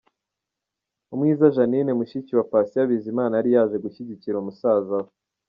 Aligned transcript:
Umwiza 1.13 1.53
Jeannine 1.55 1.91
mushiki 1.99 2.31
wa 2.37 2.47
Patient 2.51 2.87
Bizimana 2.89 3.33
yari 3.35 3.49
yaje 3.55 3.75
gushyikira 3.85 4.37
musaza 4.45 4.95
we. 5.03 5.09